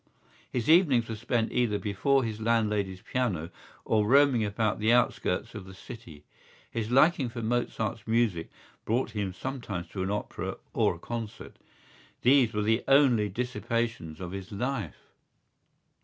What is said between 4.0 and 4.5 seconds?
roaming